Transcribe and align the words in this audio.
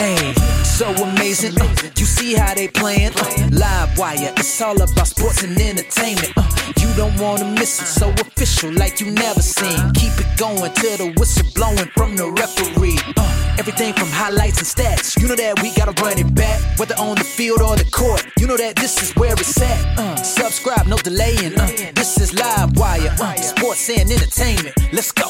So 0.00 0.88
amazing. 1.04 1.60
Uh, 1.60 1.68
you 1.98 2.06
see 2.06 2.32
how 2.32 2.54
they 2.54 2.68
playing? 2.68 3.12
Uh, 3.14 3.48
live 3.52 3.98
wire, 3.98 4.32
it's 4.38 4.62
all 4.62 4.80
about 4.80 5.06
sports 5.06 5.42
and 5.42 5.52
entertainment. 5.60 6.32
Uh, 6.38 6.72
you 6.78 6.88
don't 6.96 7.14
wanna 7.20 7.44
miss 7.44 7.82
it, 7.82 7.86
so 7.86 8.08
official 8.08 8.72
like 8.72 8.98
you 8.98 9.10
never 9.10 9.42
seen. 9.42 9.92
Keep 9.92 10.18
it 10.18 10.38
going 10.38 10.72
till 10.72 10.96
the 10.96 11.12
whistle 11.18 11.46
blowing 11.54 11.90
from 11.94 12.16
the 12.16 12.30
referee. 12.32 12.98
Uh, 13.18 13.56
everything 13.58 13.92
from 13.92 14.08
highlights 14.08 14.56
and 14.56 14.66
stats. 14.66 15.20
You 15.20 15.28
know 15.28 15.36
that 15.36 15.60
we 15.60 15.70
gotta 15.74 15.92
run 16.02 16.18
it 16.18 16.34
back, 16.34 16.78
whether 16.78 16.94
on 16.96 17.16
the 17.16 17.24
field 17.24 17.60
or 17.60 17.76
the 17.76 17.84
court. 17.90 18.24
You 18.38 18.46
know 18.46 18.56
that 18.56 18.76
this 18.76 19.02
is 19.02 19.14
where 19.16 19.34
it's 19.34 19.60
at. 19.60 19.98
Uh, 19.98 20.16
subscribe, 20.16 20.86
no 20.86 20.96
delaying. 20.96 21.60
Uh, 21.60 21.66
this 21.94 22.18
is 22.18 22.32
live 22.32 22.74
wire, 22.78 23.14
uh, 23.20 23.34
sports 23.34 23.90
and 23.90 24.10
entertainment. 24.10 24.74
Let's 24.94 25.12
go. 25.12 25.28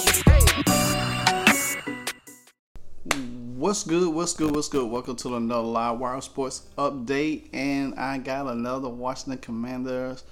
What's 3.61 3.85
good? 3.85 4.15
What's 4.15 4.33
good? 4.33 4.57
What's 4.57 4.71
good? 4.71 4.91
Welcome 4.91 5.17
to 5.17 5.37
another 5.37 5.61
Live 5.61 5.99
Wire 5.99 6.23
Sports 6.23 6.63
update, 6.79 7.51
and 7.53 7.95
I 7.97 8.17
got 8.17 8.47
another 8.47 8.89
Washington 8.89 9.37
Commanders 9.37 10.25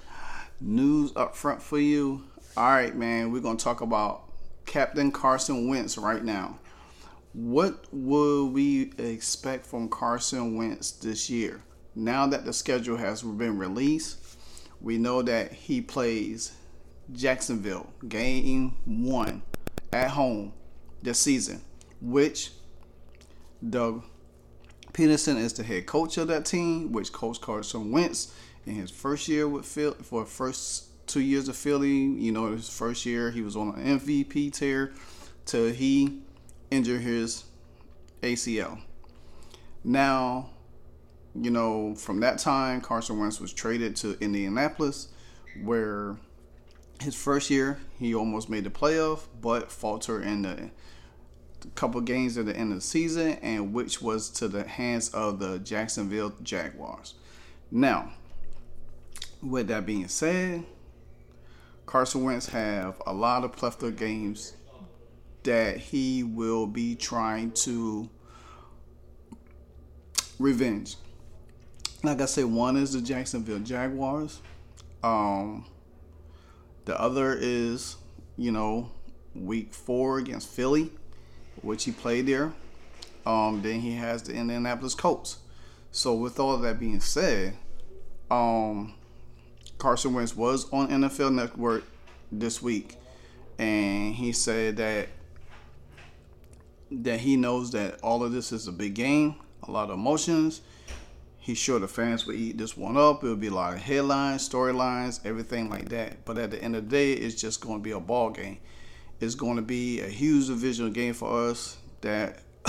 news 0.59 1.11
up 1.15 1.35
front 1.35 1.61
for 1.61 1.77
you. 1.77 2.23
All 2.57 2.71
right, 2.71 2.95
man, 2.95 3.31
we're 3.31 3.41
gonna 3.41 3.59
talk 3.59 3.81
about 3.81 4.23
Captain 4.65 5.11
Carson 5.11 5.67
Wentz 5.67 5.95
right 5.95 6.23
now. 6.23 6.57
What 7.33 7.85
will 7.91 8.49
we 8.49 8.93
expect 8.97 9.67
from 9.67 9.89
Carson 9.89 10.57
Wentz 10.57 10.89
this 10.89 11.29
year? 11.29 11.61
Now 11.93 12.25
that 12.25 12.45
the 12.45 12.51
schedule 12.51 12.97
has 12.97 13.21
been 13.21 13.59
released, 13.59 14.39
we 14.81 14.97
know 14.97 15.21
that 15.21 15.53
he 15.53 15.81
plays 15.81 16.53
Jacksonville 17.13 17.93
game 18.07 18.75
one 18.85 19.43
at 19.93 20.09
home 20.09 20.51
this 21.03 21.19
season, 21.19 21.61
which 22.01 22.53
Doug 23.67 24.03
Pederson 24.93 25.37
is 25.37 25.53
the 25.53 25.63
head 25.63 25.85
coach 25.85 26.17
of 26.17 26.27
that 26.29 26.45
team, 26.45 26.91
which 26.91 27.11
Coach 27.11 27.41
Carson 27.41 27.91
Wentz 27.91 28.33
in 28.65 28.75
his 28.75 28.91
first 28.91 29.27
year 29.27 29.47
with 29.47 29.65
Phil 29.65 29.93
for 29.93 30.25
first 30.25 31.07
two 31.07 31.21
years 31.21 31.47
of 31.47 31.55
Philly. 31.55 31.89
You 31.89 32.31
know, 32.31 32.51
his 32.51 32.69
first 32.69 33.05
year 33.05 33.31
he 33.31 33.41
was 33.41 33.55
on 33.55 33.75
an 33.75 33.99
MVP 33.99 34.53
tear 34.53 34.91
till 35.45 35.71
he 35.71 36.21
injured 36.71 37.01
his 37.01 37.43
ACL. 38.21 38.79
Now, 39.83 40.49
you 41.35 41.51
know, 41.51 41.95
from 41.95 42.19
that 42.21 42.39
time, 42.39 42.81
Carson 42.81 43.19
Wentz 43.19 43.39
was 43.39 43.53
traded 43.53 43.95
to 43.97 44.17
Indianapolis, 44.19 45.09
where 45.63 46.17
his 47.01 47.15
first 47.15 47.49
year 47.49 47.79
he 47.97 48.13
almost 48.13 48.49
made 48.49 48.63
the 48.63 48.69
playoff, 48.69 49.27
but 49.41 49.71
faltered 49.71 50.25
in 50.25 50.41
the 50.41 50.69
couple 51.75 52.01
games 52.01 52.37
at 52.37 52.45
the 52.45 52.55
end 52.55 52.71
of 52.71 52.79
the 52.79 52.85
season, 52.85 53.33
and 53.41 53.73
which 53.73 54.01
was 54.01 54.29
to 54.31 54.47
the 54.47 54.63
hands 54.63 55.09
of 55.09 55.39
the 55.39 55.59
Jacksonville 55.59 56.33
Jaguars. 56.43 57.15
Now, 57.71 58.11
with 59.41 59.67
that 59.67 59.85
being 59.85 60.07
said, 60.07 60.65
Carson 61.85 62.23
Wentz 62.23 62.47
have 62.49 63.01
a 63.05 63.13
lot 63.13 63.43
of 63.43 63.53
plethora 63.53 63.91
games 63.91 64.53
that 65.43 65.77
he 65.77 66.23
will 66.23 66.67
be 66.67 66.95
trying 66.95 67.51
to 67.51 68.09
revenge. 70.37 70.95
Like 72.03 72.21
I 72.21 72.25
said, 72.25 72.45
one 72.45 72.77
is 72.77 72.93
the 72.93 73.01
Jacksonville 73.01 73.59
Jaguars. 73.59 74.41
Um, 75.03 75.65
the 76.85 76.99
other 76.99 77.37
is, 77.39 77.97
you 78.37 78.51
know, 78.51 78.91
week 79.33 79.73
four 79.73 80.17
against 80.19 80.49
Philly 80.49 80.91
which 81.61 81.83
he 81.83 81.91
played 81.91 82.27
there. 82.27 82.53
Um, 83.25 83.61
then 83.61 83.81
he 83.81 83.93
has 83.93 84.23
the 84.23 84.33
Indianapolis 84.33 84.95
Colts. 84.95 85.39
So 85.91 86.13
with 86.13 86.39
all 86.39 86.57
that 86.57 86.79
being 86.79 86.99
said, 86.99 87.55
um, 88.29 88.93
Carson 89.77 90.13
Wentz 90.13 90.35
was 90.35 90.71
on 90.71 90.89
NFL 90.89 91.33
Network 91.33 91.83
this 92.31 92.61
week, 92.61 92.97
and 93.57 94.13
he 94.13 94.31
said 94.31 94.77
that 94.77 95.09
that 96.91 97.19
he 97.19 97.35
knows 97.35 97.71
that 97.71 97.99
all 98.01 98.23
of 98.23 98.31
this 98.31 98.51
is 98.51 98.67
a 98.67 98.71
big 98.71 98.95
game, 98.95 99.35
a 99.67 99.71
lot 99.71 99.89
of 99.89 99.95
emotions. 99.95 100.61
He's 101.37 101.57
sure 101.57 101.79
the 101.79 101.87
fans 101.87 102.25
will 102.25 102.33
eat 102.33 102.57
this 102.57 102.75
one 102.75 102.97
up. 102.97 103.23
It'll 103.23 103.35
be 103.35 103.47
a 103.47 103.53
lot 103.53 103.73
of 103.73 103.79
headlines, 103.79 104.47
storylines, 104.47 105.19
everything 105.23 105.69
like 105.69 105.89
that. 105.89 106.25
But 106.25 106.37
at 106.37 106.51
the 106.51 106.61
end 106.63 106.75
of 106.75 106.89
the 106.89 106.89
day, 106.89 107.13
it's 107.13 107.39
just 107.39 107.61
going 107.61 107.79
to 107.79 107.83
be 107.83 107.91
a 107.91 107.99
ball 107.99 108.31
game 108.31 108.59
is 109.19 109.35
going 109.35 109.57
to 109.57 109.61
be 109.61 110.01
a 110.01 110.07
huge 110.07 110.47
divisional 110.47 110.91
game 110.91 111.13
for 111.13 111.49
us 111.49 111.77
that 112.01 112.39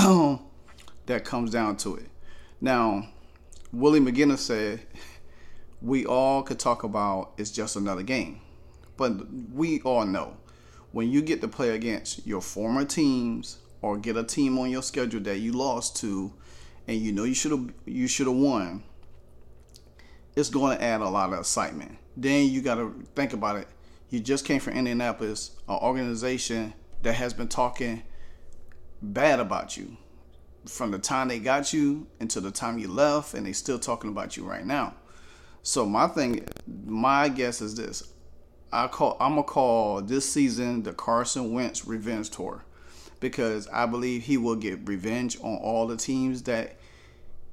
that 1.07 1.25
comes 1.25 1.51
down 1.51 1.77
to 1.79 1.97
it. 1.97 2.09
Now, 2.61 3.09
Willie 3.73 4.01
McGinest 4.01 4.39
said 4.39 4.81
we 5.83 6.05
all 6.05 6.43
could 6.43 6.59
talk 6.59 6.83
about 6.83 7.33
it's 7.37 7.51
just 7.51 7.77
another 7.77 8.03
game. 8.03 8.41
But 8.97 9.33
we 9.53 9.81
all 9.81 10.05
know 10.05 10.37
when 10.93 11.11
you 11.11 11.23
get 11.23 11.41
to 11.41 11.49
play 11.49 11.71
against 11.71 12.27
your 12.27 12.41
former 12.41 12.85
teams 12.85 13.59
or 13.81 13.97
get 13.97 14.17
a 14.17 14.25
team 14.25 14.59
on 14.59 14.71
your 14.71 14.83
schedule 14.83 15.21
that 15.21 15.39
you 15.39 15.53
lost 15.53 15.97
to 15.97 16.33
and 16.87 16.99
you 16.99 17.13
know 17.13 17.25
you 17.25 17.35
should 17.35 17.53
have 17.53 17.73
you 17.87 18.09
should 18.09 18.27
have 18.27 18.37
won, 18.37 18.83
it's 20.37 20.51
going 20.51 20.77
to 20.77 20.83
add 20.83 21.01
a 21.01 21.09
lot 21.09 21.33
of 21.33 21.39
excitement. 21.39 21.97
Then 22.17 22.49
you 22.49 22.61
got 22.61 22.75
to 22.75 22.95
think 23.15 23.33
about 23.33 23.57
it 23.57 23.69
you 24.11 24.21
just 24.21 24.45
came 24.45 24.61
from 24.61 24.75
Indianapolis, 24.75 25.53
an 25.69 25.77
organization 25.77 26.75
that 27.03 27.15
has 27.15 27.33
been 27.33 27.49
talking 27.49 28.03
bad 29.01 29.41
about 29.41 29.77
you 29.77 29.97
from 30.67 30.91
the 30.91 30.99
time 30.99 31.29
they 31.29 31.39
got 31.39 31.73
you 31.73 32.07
until 32.21 32.43
the 32.43 32.51
time 32.51 32.79
you 32.79 32.89
left, 32.89 33.35
and 33.35 33.47
they 33.47 33.53
still 33.53 33.79
talking 33.79 34.11
about 34.11 34.37
you 34.37 34.45
right 34.45 34.67
now. 34.67 34.95
So 35.63 35.87
my 35.87 36.07
thing, 36.07 36.47
my 36.87 37.29
guess 37.29 37.61
is 37.61 37.77
this: 37.77 38.13
I 38.73 38.89
call 38.89 39.17
I'm 39.21 39.33
gonna 39.33 39.45
call 39.45 40.03
this 40.03 40.31
season 40.31 40.83
the 40.83 40.93
Carson 40.93 41.53
Wentz 41.53 41.87
revenge 41.87 42.31
tour 42.31 42.65
because 43.21 43.69
I 43.69 43.87
believe 43.87 44.25
he 44.25 44.37
will 44.37 44.57
get 44.57 44.89
revenge 44.89 45.39
on 45.41 45.57
all 45.57 45.87
the 45.87 45.97
teams 45.97 46.43
that 46.43 46.77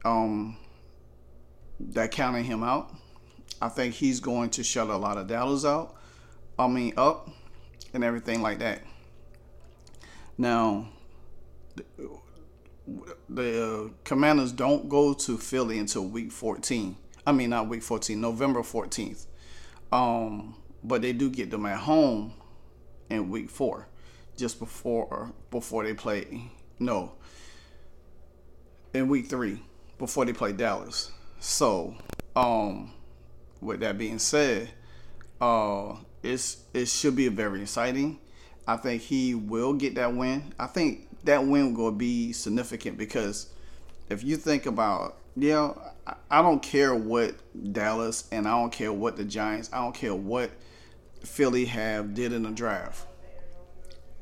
um 0.06 0.58
that 1.80 2.12
counted 2.12 2.44
him 2.44 2.64
out. 2.64 2.94
I 3.62 3.70
think 3.70 3.96
he's 3.96 4.20
going 4.20 4.52
to 4.52 4.64
shut 4.64 4.90
a 4.90 4.98
lot 4.98 5.18
of 5.18 5.28
doubters 5.28 5.66
out. 5.66 5.97
I 6.60 6.68
mean, 6.68 6.94
up 6.98 7.30
and 7.94 8.04
everything 8.04 8.42
like 8.42 8.60
that. 8.60 8.82
Now, 10.38 10.90
the, 13.30 13.86
uh, 13.88 13.90
Commanders 14.04 14.52
don't 14.52 14.90
go 14.90 15.14
to 15.14 15.38
Philly 15.38 15.78
until 15.78 16.06
week 16.06 16.32
14. 16.32 16.96
I 17.26 17.32
mean, 17.32 17.50
not 17.50 17.68
week 17.68 17.84
14, 17.84 18.20
November 18.20 18.62
14th. 18.62 19.26
Um, 19.92 20.56
but 20.84 21.02
they 21.02 21.14
do 21.14 21.30
get 21.30 21.52
them 21.52 21.66
at 21.66 21.80
home 21.80 22.34
in 23.10 23.30
week 23.30 23.50
four, 23.50 23.88
just 24.36 24.60
before 24.60 25.32
before 25.50 25.84
they 25.84 25.94
play. 25.94 26.52
No, 26.80 27.14
in 28.94 29.08
week 29.08 29.28
three, 29.30 29.62
before 29.98 30.26
they 30.26 30.34
play 30.34 30.52
Dallas. 30.52 31.12
So, 31.40 31.96
um, 32.36 32.94
with 33.62 33.80
that 33.80 33.98
being 33.98 34.20
said, 34.20 34.72
uh, 35.40 35.96
it's 36.24 36.58
it 36.74 36.88
should 36.88 37.16
be 37.16 37.28
very 37.28 37.62
exciting. 37.62 38.20
I 38.68 38.76
think 38.76 39.02
he 39.02 39.34
will 39.34 39.74
get 39.74 39.96
that 39.96 40.14
win. 40.14 40.54
I 40.60 40.68
think 40.68 41.08
that 41.24 41.46
win 41.46 41.74
will 41.74 41.92
be 41.92 42.34
significant 42.34 42.98
because 42.98 43.48
if 44.10 44.24
you 44.24 44.38
think 44.38 44.66
about, 44.66 45.18
yeah, 45.36 45.74
I 46.30 46.42
don't 46.42 46.62
care 46.62 46.96
what 46.96 47.36
Dallas 47.74 48.28
and 48.32 48.48
I 48.48 48.52
don't 48.52 48.72
care 48.72 48.92
what 48.92 49.18
the 49.18 49.24
Giants, 49.24 49.70
I 49.72 49.82
don't 49.82 49.96
care 49.96 50.16
what 50.16 50.52
Philly 51.24 51.66
have 51.66 52.14
did 52.14 52.34
in 52.34 52.44
the 52.44 52.52
draft. 52.52 53.06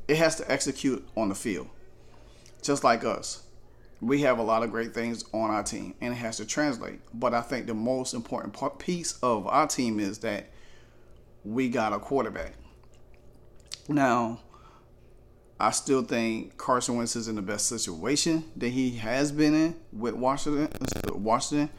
It 0.08 0.16
has 0.16 0.36
to 0.36 0.50
execute 0.50 1.06
on 1.16 1.28
the 1.28 1.34
field. 1.34 1.68
Just 2.62 2.84
like 2.84 3.04
us. 3.04 3.42
We 4.00 4.22
have 4.22 4.38
a 4.38 4.42
lot 4.42 4.62
of 4.62 4.70
great 4.70 4.92
things 4.92 5.24
on 5.32 5.50
our 5.50 5.62
team 5.62 5.94
and 6.00 6.12
it 6.12 6.16
has 6.16 6.36
to 6.36 6.44
translate. 6.44 7.00
But 7.14 7.34
I 7.34 7.40
think 7.40 7.66
the 7.66 7.74
most 7.74 8.14
important 8.14 8.52
part, 8.52 8.78
piece 8.78 9.18
of 9.22 9.46
our 9.46 9.66
team 9.66 9.98
is 9.98 10.18
that 10.18 10.50
we 11.46 11.68
got 11.68 11.92
a 11.92 11.98
quarterback. 11.98 12.54
Now, 13.88 14.40
I 15.60 15.70
still 15.70 16.02
think 16.02 16.56
Carson 16.56 16.96
Wentz 16.96 17.14
is 17.14 17.28
in 17.28 17.36
the 17.36 17.42
best 17.42 17.68
situation 17.68 18.44
that 18.56 18.68
he 18.68 18.96
has 18.96 19.30
been 19.30 19.54
in 19.54 19.76
with 19.92 20.14
Washington. 20.14 20.68
Washington. 21.14 21.70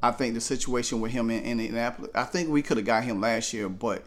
I 0.00 0.12
think 0.12 0.34
the 0.34 0.40
situation 0.40 1.00
with 1.00 1.10
him 1.10 1.30
in 1.30 1.42
Indianapolis. 1.42 2.12
I 2.14 2.22
think 2.22 2.48
we 2.48 2.62
could 2.62 2.76
have 2.76 2.86
got 2.86 3.02
him 3.02 3.20
last 3.20 3.52
year, 3.52 3.68
but 3.68 4.04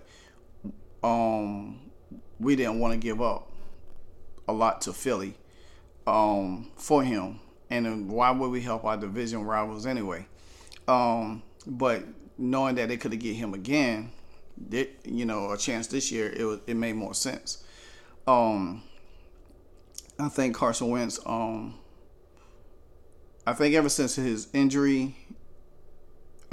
um, 1.03 1.91
we 2.39 2.55
didn't 2.55 2.79
want 2.79 2.93
to 2.93 2.97
give 2.97 3.21
up 3.21 3.51
a 4.47 4.53
lot 4.53 4.79
to 4.81 4.93
Philly 4.93 5.33
um, 6.07 6.71
for 6.77 7.03
him. 7.03 7.41
And 7.69 8.09
why 8.09 8.31
would 8.31 8.49
we 8.49 8.61
help 8.61 8.85
our 8.85 8.95
division 8.95 9.43
rivals 9.43 9.85
anyway? 9.85 10.25
Um, 10.87 11.43
but 11.67 12.03
knowing 12.37 12.75
that 12.75 12.87
they 12.87 12.95
could 12.95 13.11
have 13.11 13.21
get 13.21 13.35
him 13.35 13.53
again, 13.53 14.11
you 15.03 15.25
know, 15.25 15.51
a 15.51 15.57
chance 15.57 15.87
this 15.87 16.11
year, 16.11 16.31
it 16.31 16.43
was, 16.43 16.59
it 16.67 16.75
made 16.75 16.95
more 16.95 17.13
sense. 17.13 17.63
Um, 18.27 18.83
I 20.19 20.29
think 20.29 20.55
Carson 20.55 20.89
Wentz. 20.89 21.19
Um, 21.25 21.75
I 23.45 23.51
I 23.51 23.53
think 23.53 23.75
ever 23.75 23.89
since 23.89 24.15
his 24.15 24.47
injury, 24.53 25.13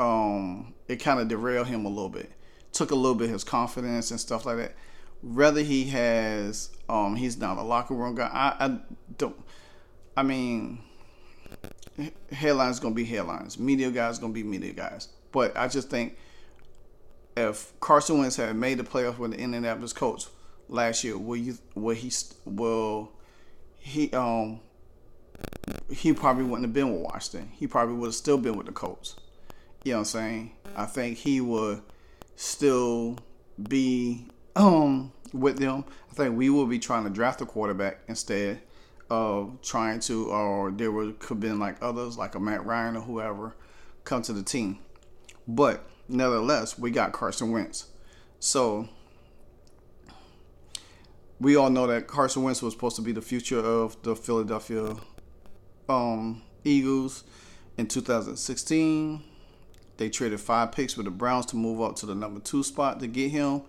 um, 0.00 0.74
it 0.88 0.96
kind 0.96 1.20
of 1.20 1.28
derailed 1.28 1.68
him 1.68 1.84
a 1.84 1.88
little 1.88 2.08
bit. 2.08 2.32
Took 2.72 2.90
a 2.90 2.94
little 2.96 3.14
bit 3.14 3.30
his 3.30 3.44
confidence 3.44 4.10
and 4.10 4.18
stuff 4.18 4.44
like 4.44 4.56
that. 4.56 4.74
Whether 5.22 5.62
he 5.62 5.84
has, 5.90 6.70
um, 6.88 7.14
he's 7.14 7.38
not 7.38 7.56
a 7.56 7.62
locker 7.62 7.94
room 7.94 8.16
guy. 8.16 8.28
I, 8.32 8.66
I 8.66 8.78
don't. 9.16 9.36
I 10.16 10.24
mean, 10.24 10.80
headlines 12.32 12.80
gonna 12.80 12.96
be 12.96 13.04
headlines. 13.04 13.60
Media 13.60 13.92
guys 13.92 14.18
gonna 14.18 14.32
be 14.32 14.42
media 14.42 14.72
guys. 14.72 15.06
But 15.30 15.56
I 15.56 15.68
just 15.68 15.90
think 15.90 16.16
if 17.38 17.78
Carson 17.80 18.18
Wentz 18.18 18.36
had 18.36 18.54
made 18.56 18.78
the 18.78 18.84
playoffs 18.84 19.18
with 19.18 19.32
the 19.32 19.38
Indianapolis 19.38 19.92
Colts 19.92 20.28
last 20.68 21.04
year, 21.04 21.16
will 21.16 21.36
you 21.36 21.58
will 21.74 21.94
he 21.94 22.10
will 22.44 23.12
he 23.78 24.10
um 24.12 24.60
he 25.90 26.12
probably 26.12 26.44
wouldn't 26.44 26.64
have 26.64 26.72
been 26.72 26.92
with 26.92 27.02
Washington. 27.02 27.50
He 27.54 27.66
probably 27.66 27.94
would 27.94 28.08
have 28.08 28.14
still 28.14 28.38
been 28.38 28.56
with 28.56 28.66
the 28.66 28.72
Colts. 28.72 29.16
You 29.84 29.92
know 29.92 29.98
what 29.98 30.00
I'm 30.00 30.04
saying? 30.06 30.52
I 30.76 30.86
think 30.86 31.18
he 31.18 31.40
would 31.40 31.82
still 32.36 33.18
be 33.68 34.26
um 34.56 35.12
with 35.32 35.58
them. 35.58 35.84
I 36.10 36.14
think 36.14 36.36
we 36.36 36.50
will 36.50 36.66
be 36.66 36.78
trying 36.78 37.04
to 37.04 37.10
draft 37.10 37.40
a 37.40 37.46
quarterback 37.46 38.00
instead 38.08 38.60
of 39.10 39.60
trying 39.62 40.00
to 40.00 40.26
or 40.30 40.70
there 40.70 40.90
would 40.92 41.18
could 41.18 41.34
have 41.36 41.40
been 41.40 41.58
like 41.58 41.76
others 41.80 42.18
like 42.18 42.34
a 42.34 42.40
Matt 42.40 42.66
Ryan 42.66 42.96
or 42.96 43.00
whoever 43.00 43.54
come 44.04 44.22
to 44.22 44.32
the 44.32 44.42
team. 44.42 44.78
But 45.46 45.88
nevertheless, 46.08 46.78
we 46.78 46.90
got 46.90 47.12
Carson 47.12 47.52
Wentz. 47.52 47.86
So 48.40 48.88
we 51.40 51.56
all 51.56 51.70
know 51.70 51.86
that 51.86 52.06
Carson 52.06 52.42
Wentz 52.42 52.62
was 52.62 52.74
supposed 52.74 52.96
to 52.96 53.02
be 53.02 53.12
the 53.12 53.22
future 53.22 53.58
of 53.58 54.00
the 54.02 54.16
Philadelphia 54.16 54.96
um, 55.88 56.42
Eagles 56.64 57.24
in 57.76 57.86
2016. 57.86 59.22
They 59.96 60.08
traded 60.08 60.40
five 60.40 60.72
picks 60.72 60.96
with 60.96 61.06
the 61.06 61.10
Browns 61.10 61.46
to 61.46 61.56
move 61.56 61.80
up 61.80 61.96
to 61.96 62.06
the 62.06 62.14
number 62.14 62.40
two 62.40 62.62
spot 62.62 63.00
to 63.00 63.06
get 63.06 63.30
him. 63.30 63.62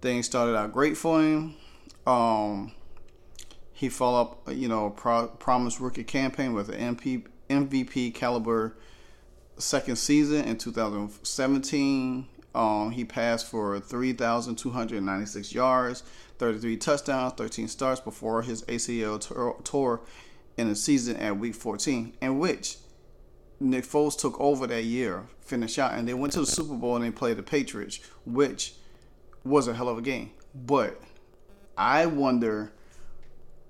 Things 0.00 0.26
started 0.26 0.56
out 0.56 0.72
great 0.72 0.96
for 0.96 1.22
him. 1.22 1.54
Um, 2.06 2.72
he 3.72 3.88
followed 3.88 4.20
up, 4.20 4.48
you 4.52 4.68
know, 4.68 4.90
pro- 4.90 5.28
promised 5.28 5.80
rookie 5.80 6.04
campaign 6.04 6.54
with 6.54 6.68
an 6.68 6.96
MP, 6.96 7.26
MVP 7.48 8.14
caliber 8.14 8.76
second 9.58 9.96
season 9.96 10.44
in 10.44 10.56
2017. 10.58 12.28
Um, 12.54 12.90
he 12.90 13.04
passed 13.04 13.46
for 13.46 13.80
3,296 13.80 15.54
yards, 15.54 16.02
33 16.38 16.76
touchdowns, 16.76 17.32
13 17.34 17.68
starts 17.68 18.00
before 18.00 18.42
his 18.42 18.62
ACL 18.64 19.64
tore 19.64 20.02
in 20.58 20.68
the 20.68 20.74
season 20.74 21.16
at 21.16 21.38
week 21.38 21.54
14, 21.54 22.14
in 22.20 22.38
which 22.38 22.76
Nick 23.58 23.84
Foles 23.84 24.18
took 24.18 24.38
over 24.38 24.66
that 24.66 24.84
year, 24.84 25.24
finished 25.40 25.78
out, 25.78 25.94
and 25.94 26.06
they 26.06 26.12
went 26.12 26.34
to 26.34 26.40
the 26.40 26.46
Super 26.46 26.74
Bowl 26.74 26.96
and 26.96 27.04
they 27.04 27.10
played 27.10 27.38
the 27.38 27.42
Patriots, 27.42 28.00
which 28.26 28.74
was 29.44 29.66
a 29.66 29.74
hell 29.74 29.88
of 29.88 29.96
a 29.96 30.02
game. 30.02 30.30
But 30.54 31.00
I 31.76 32.04
wonder 32.06 32.72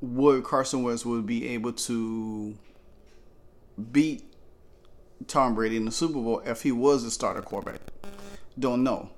would 0.01 0.43
Carson 0.43 0.83
Wentz 0.83 1.07
would 1.07 1.27
be 1.27 1.49
able 1.49 1.73
to 1.73 2.55
beat 3.93 4.25
Tom 5.27 5.55
Brady 5.55 5.77
in 5.77 5.85
the 5.85 5.93
Super 5.93 6.15
Bowl 6.15 6.43
if 6.45 6.63
he 6.63 6.73
was 6.73 7.05
the 7.05 7.11
starter 7.11 7.43
quarterback. 7.43 7.81
Don't 8.59 8.83
know. 8.83 9.11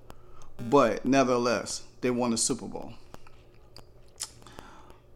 But 0.58 1.04
nevertheless, 1.04 1.82
they 2.00 2.10
won 2.10 2.30
the 2.30 2.38
Super 2.38 2.66
Bowl. 2.66 2.94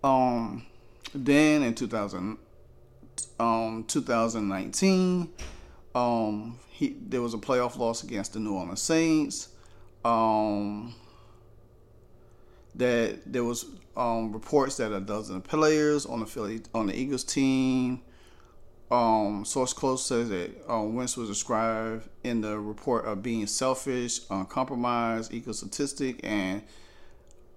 Um 0.02 0.66
then 1.14 1.62
in 1.62 1.74
2000 1.74 2.38
um 3.40 3.84
2019 3.88 5.28
um 5.94 6.58
he 6.68 6.96
there 7.00 7.22
was 7.22 7.34
a 7.34 7.38
playoff 7.38 7.76
loss 7.76 8.02
against 8.02 8.34
the 8.34 8.40
New 8.40 8.54
Orleans 8.54 8.82
Saints. 8.82 9.48
Um 10.04 10.94
that 12.74 13.20
there 13.26 13.44
was 13.44 13.66
um, 13.96 14.32
reports 14.32 14.76
that 14.76 14.92
a 14.92 15.00
dozen 15.00 15.42
players 15.42 16.06
on 16.06 16.20
the 16.20 16.26
Philly 16.26 16.62
on 16.72 16.86
the 16.86 16.96
Eagles 16.96 17.24
team 17.24 18.00
um, 18.90 19.44
source 19.44 19.72
close 19.72 20.06
says 20.06 20.30
that 20.30 20.50
um, 20.68 20.94
Wentz 20.94 21.16
was 21.16 21.28
described 21.28 22.08
in 22.24 22.40
the 22.40 22.58
report 22.58 23.04
of 23.04 23.22
being 23.22 23.46
selfish, 23.46 24.20
uncompromised, 24.30 25.32
egotistic, 25.32 26.20
and 26.22 26.62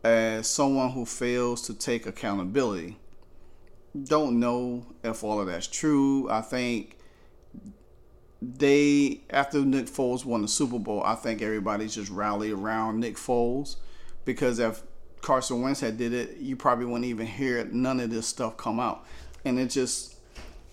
as 0.03 0.47
someone 0.47 0.91
who 0.91 1.05
fails 1.05 1.61
to 1.63 1.73
take 1.73 2.05
accountability. 2.05 2.97
Don't 4.03 4.39
know 4.39 4.85
if 5.03 5.23
all 5.23 5.39
of 5.39 5.47
that's 5.47 5.67
true. 5.67 6.29
I 6.29 6.41
think 6.41 6.97
they 8.41 9.21
after 9.29 9.59
Nick 9.59 9.85
Foles 9.85 10.25
won 10.25 10.41
the 10.41 10.47
Super 10.47 10.79
Bowl, 10.79 11.03
I 11.03 11.15
think 11.15 11.41
everybody 11.41 11.87
just 11.87 12.09
rallied 12.09 12.53
around 12.53 12.99
Nick 12.99 13.15
Foles 13.15 13.75
because 14.25 14.59
if 14.59 14.81
Carson 15.21 15.61
Wentz 15.61 15.81
had 15.81 15.97
did 15.97 16.13
it, 16.13 16.37
you 16.37 16.55
probably 16.55 16.85
wouldn't 16.85 17.05
even 17.05 17.27
hear 17.27 17.63
none 17.65 17.99
of 17.99 18.09
this 18.09 18.27
stuff 18.27 18.57
come 18.57 18.79
out. 18.79 19.05
And 19.45 19.59
it 19.59 19.67
just 19.67 20.15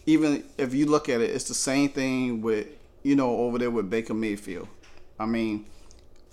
even 0.08 0.42
if 0.56 0.72
you 0.72 0.86
look 0.86 1.10
at 1.10 1.20
it, 1.20 1.28
it's 1.28 1.44
the 1.44 1.54
same 1.54 1.90
thing 1.90 2.40
with 2.40 2.66
you 3.02 3.14
know 3.14 3.28
over 3.40 3.58
there 3.58 3.70
with 3.70 3.90
Baker 3.90 4.14
Mayfield. 4.14 4.66
I 5.20 5.26
mean, 5.26 5.66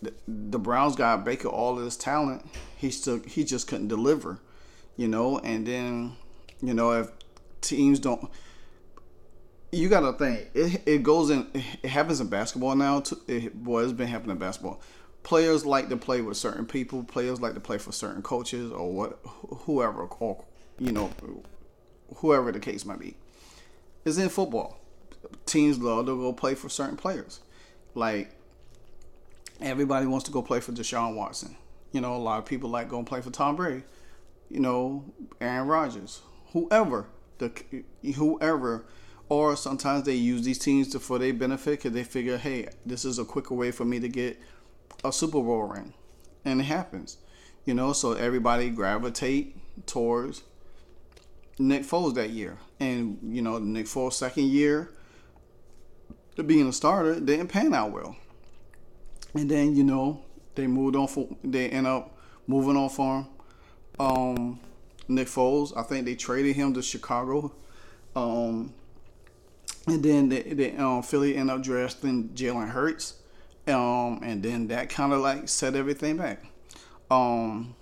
the, 0.01 0.13
the 0.27 0.57
Browns 0.57 0.95
got 0.95 1.25
Baker 1.25 1.50
all 1.50 1.77
of 1.77 1.83
this 1.83 1.98
talent. 1.98 2.48
He 2.77 2.89
still 2.89 3.19
he 3.27 3.44
just 3.44 3.68
couldn't 3.68 3.89
deliver, 3.89 4.39
you 4.95 5.10
know. 5.10 5.39
And 5.39 5.68
then 5.68 6.13
you 6.62 6.74
know 6.74 6.92
if 6.94 7.10
teams 7.60 8.00
don't, 8.00 8.31
you 9.74 9.89
got 9.89 10.10
to 10.10 10.13
think 10.13 10.51
it, 10.54 10.81
it 10.86 11.04
goes 11.04 11.30
in. 11.30 11.45
It 11.54 11.89
happens 11.89 12.21
in 12.21 12.28
basketball 12.28 12.78
now. 12.78 13.01
Too, 13.01 13.19
it, 13.28 13.62
boy, 13.62 13.83
it's 13.83 13.92
been 13.92 14.07
happening 14.07 14.31
in 14.31 14.38
basketball. 14.38 14.80
Players 15.24 15.66
like 15.66 15.89
to 15.89 15.98
play 15.98 16.21
with 16.21 16.38
certain 16.38 16.66
people. 16.66 17.04
Players 17.04 17.42
like 17.42 17.56
to 17.56 17.60
play 17.60 17.78
for 17.78 17.92
certain 17.92 18.21
coaches 18.21 18.71
or 18.71 18.89
what, 18.94 19.19
whoever, 19.66 20.04
or 20.04 20.45
you 20.80 20.94
know, 20.94 21.12
whoever 22.18 22.54
the 22.54 22.60
case 22.62 22.86
might 22.86 23.00
be 23.00 23.18
is 24.06 24.18
in 24.18 24.30
football. 24.30 24.80
Teams 25.46 25.80
love 25.80 26.06
to 26.06 26.16
go 26.18 26.31
play 26.31 26.56
for 26.56 26.69
certain 26.69 26.96
players. 26.96 27.42
Like 27.94 28.31
everybody 29.60 30.06
wants 30.06 30.25
to 30.25 30.31
go 30.31 30.42
play 30.42 30.60
for 30.60 30.72
Deshaun 30.72 31.16
Watson. 31.16 31.57
You 31.92 32.02
know, 32.02 32.16
a 32.16 32.18
lot 32.18 32.40
of 32.40 32.46
people 32.46 32.69
like 32.69 32.90
going 32.90 33.06
play 33.06 33.22
for 33.22 33.31
Tom 33.31 33.56
Brady. 33.56 33.84
You 34.50 34.60
know, 34.60 35.06
Aaron 35.42 35.68
Rodgers, 35.68 36.22
whoever 36.54 37.07
the 37.38 37.52
whoever, 38.16 38.86
or 39.30 39.56
sometimes 39.56 40.04
they 40.04 40.16
use 40.16 40.44
these 40.44 40.60
teams 40.60 40.90
to, 40.90 41.00
for 41.00 41.19
their 41.19 41.34
benefit 41.34 41.80
because 41.80 41.94
they 41.94 42.04
figure, 42.04 42.38
hey, 42.38 42.69
this 42.85 43.06
is 43.06 43.19
a 43.19 43.26
quicker 43.26 43.54
way 43.54 43.71
for 43.71 43.85
me 43.85 44.00
to 44.00 44.07
get 44.07 44.40
a 45.04 45.12
Super 45.12 45.42
Bowl 45.42 45.64
ring, 45.64 45.94
and 46.44 46.62
it 46.62 46.66
happens. 46.66 47.18
You 47.66 47.74
know, 47.74 47.94
so 47.94 48.14
everybody 48.14 48.69
gravitate 48.69 49.57
towards 49.88 50.44
Nick 51.57 51.83
Foles 51.83 52.16
that 52.16 52.30
year. 52.30 52.57
And, 52.80 53.18
you 53.24 53.42
know, 53.42 53.57
Nick 53.59 53.85
Foles' 53.85 54.14
second 54.14 54.45
year 54.45 54.92
to 56.35 56.44
being 56.44 56.68
a 56.68 56.74
starter 56.74 57.19
didn't 57.19 57.47
pan 57.47 57.74
out 57.74 57.92
well. 57.92 58.16
And 59.33 59.50
then, 59.50 59.76
you 59.76 59.83
know, 59.83 60.24
they 60.56 60.68
moved 60.68 60.95
on 60.95 61.07
for, 61.07 61.28
they 61.44 61.69
end 61.69 61.88
up 61.88 62.18
moving 62.47 62.78
on 62.78 62.90
for 62.90 63.28
um, 64.00 64.59
Nick 65.07 65.28
Foles. 65.28 65.76
I 65.78 65.83
think 65.83 66.06
they 66.06 66.16
traded 66.16 66.56
him 66.56 66.74
to 66.74 66.81
Chicago. 66.81 67.54
Um, 68.16 68.74
and 69.88 70.04
then 70.04 70.30
they, 70.30 70.42
they 70.42 70.76
um, 70.78 71.04
Philly 71.04 71.35
ended 71.35 71.56
up 71.56 71.64
drafting 71.64 72.30
Jalen 72.30 72.69
Hurts. 72.69 73.16
Um, 73.68 74.19
and 74.24 74.44
then 74.44 74.68
that 74.68 74.90
kind 74.90 75.12
of 75.12 75.21
like 75.21 75.50
set 75.50 75.76
everything 75.76 76.18
back. 76.18 76.45
Um, 77.09 77.76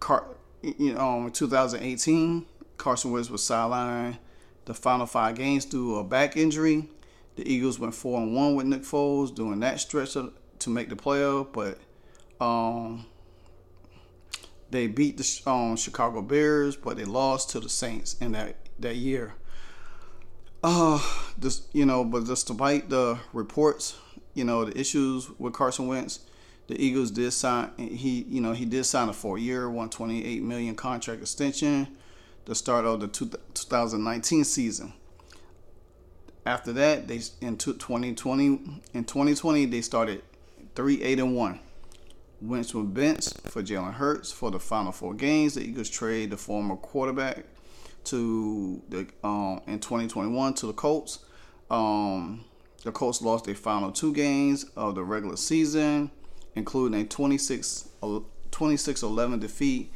Car- 0.00 0.26
you 0.78 0.94
know, 0.94 1.26
in 1.26 1.30
2018, 1.30 2.46
Carson 2.76 3.12
Wentz 3.12 3.30
was 3.30 3.42
sidelined 3.42 4.18
the 4.64 4.74
final 4.74 5.06
five 5.06 5.34
games 5.36 5.64
due 5.64 5.92
to 5.92 5.98
a 5.98 6.04
back 6.04 6.36
injury. 6.36 6.88
The 7.36 7.50
Eagles 7.50 7.78
went 7.78 7.94
four 7.94 8.20
and 8.20 8.34
one 8.34 8.54
with 8.54 8.66
Nick 8.66 8.82
Foles 8.82 9.34
during 9.34 9.60
that 9.60 9.80
stretch 9.80 10.16
of, 10.16 10.32
to 10.60 10.70
make 10.70 10.88
the 10.88 10.96
playoff, 10.96 11.52
but 11.52 11.78
um, 12.44 13.06
they 14.70 14.86
beat 14.86 15.16
the 15.16 15.50
um, 15.50 15.76
Chicago 15.76 16.22
Bears, 16.22 16.76
but 16.76 16.96
they 16.96 17.04
lost 17.04 17.50
to 17.50 17.60
the 17.60 17.68
Saints 17.68 18.16
in 18.20 18.32
that 18.32 18.56
that 18.78 18.96
year. 18.96 19.34
Uh, 20.62 21.00
this 21.36 21.62
you 21.72 21.84
know, 21.84 22.04
but 22.04 22.24
just 22.24 22.46
despite 22.46 22.88
the 22.88 23.18
reports, 23.32 23.96
you 24.32 24.44
know, 24.44 24.64
the 24.64 24.78
issues 24.78 25.28
with 25.38 25.52
Carson 25.52 25.88
Wentz, 25.88 26.20
the 26.66 26.82
Eagles 26.82 27.10
did 27.10 27.32
sign 27.32 27.70
he 27.76 28.24
you 28.28 28.40
know 28.40 28.52
he 28.52 28.64
did 28.64 28.84
sign 28.84 29.08
a 29.08 29.12
four 29.12 29.38
year 29.38 29.68
128 29.68 30.42
million 30.42 30.74
contract 30.74 31.20
extension 31.20 31.88
the 32.46 32.54
start 32.54 32.84
of 32.84 33.00
the 33.00 33.08
2019 33.08 34.44
season. 34.44 34.92
After 36.46 36.72
that, 36.74 37.08
they 37.08 37.20
in 37.40 37.56
2020 37.56 38.46
in 38.92 39.04
2020 39.04 39.66
they 39.66 39.80
started 39.80 40.22
three 40.74 41.02
eight 41.02 41.18
and 41.18 41.34
one. 41.36 41.60
Wentz 42.42 42.74
was 42.74 42.86
benched 42.86 43.40
for 43.48 43.62
Jalen 43.62 43.94
Hurts 43.94 44.30
for 44.30 44.50
the 44.50 44.58
final 44.58 44.92
four 44.92 45.14
games. 45.14 45.54
The 45.54 45.62
Eagles 45.62 45.88
trade 45.88 46.30
the 46.30 46.36
former 46.36 46.76
quarterback 46.76 47.44
to 48.04 48.82
the 48.90 49.06
um, 49.22 49.62
in 49.66 49.80
2021 49.80 50.54
to 50.54 50.66
the 50.66 50.72
Colts. 50.74 51.20
Um, 51.70 52.44
the 52.82 52.92
Colts 52.92 53.22
lost 53.22 53.46
their 53.46 53.54
final 53.54 53.90
two 53.90 54.12
games 54.12 54.66
of 54.76 54.94
the 54.94 55.02
regular 55.02 55.36
season, 55.36 56.10
including 56.54 57.00
a 57.00 57.04
26 57.04 57.88
26-11 58.02 59.40
defeat 59.40 59.92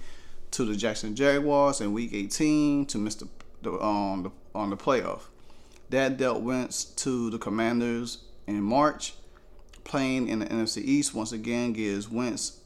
to 0.50 0.64
the 0.64 0.74
Jackson 0.74 1.14
Jaguars 1.14 1.80
in 1.80 1.92
Week 1.92 2.12
18 2.12 2.86
to 2.86 2.98
miss 2.98 3.14
the, 3.16 3.28
the, 3.62 3.72
um, 3.80 4.24
the 4.24 4.30
on 4.54 4.70
the 4.70 4.76
playoff. 4.76 5.22
That 5.90 6.16
dealt 6.16 6.42
Wentz 6.42 6.84
to 6.84 7.30
the 7.30 7.38
Commanders 7.38 8.24
in 8.46 8.62
March. 8.62 9.14
Playing 9.84 10.28
in 10.28 10.40
the 10.40 10.46
NFC 10.46 10.82
East 10.82 11.14
once 11.14 11.32
again 11.32 11.72
gives 11.72 12.10
Wentz 12.10 12.60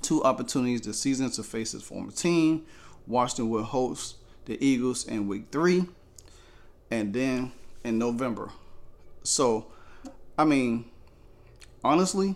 two 0.00 0.22
opportunities 0.22 0.82
this 0.82 1.00
season 1.00 1.30
to 1.32 1.42
face 1.42 1.72
his 1.72 1.82
former 1.82 2.12
team. 2.12 2.64
Washington 3.08 3.48
will 3.48 3.64
host 3.64 4.16
the 4.44 4.62
Eagles 4.64 5.04
in 5.06 5.26
week 5.26 5.46
three, 5.50 5.86
and 6.90 7.12
then 7.12 7.50
in 7.82 7.98
November. 7.98 8.50
So, 9.24 9.66
I 10.38 10.44
mean, 10.44 10.84
honestly, 11.86 12.34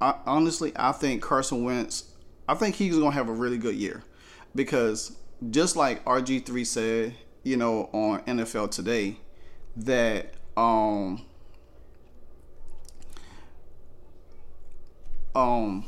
I, 0.00 0.14
honestly, 0.26 0.72
I 0.76 0.92
think 0.92 1.22
Carson 1.22 1.64
Wentz, 1.64 2.12
I 2.48 2.54
think 2.54 2.74
he's 2.74 2.96
gonna 2.98 3.12
have 3.12 3.28
a 3.28 3.32
really 3.32 3.58
good 3.58 3.76
year, 3.76 4.02
because 4.54 5.16
just 5.50 5.76
like 5.76 6.04
RG 6.04 6.44
three 6.44 6.64
said, 6.64 7.14
you 7.42 7.56
know, 7.56 7.88
on 7.92 8.20
NFL 8.22 8.70
Today, 8.70 9.16
that 9.76 10.34
um 10.56 11.24
um 15.34 15.86